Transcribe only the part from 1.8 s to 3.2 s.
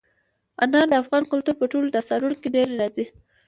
داستانونو کې ډېره راځي.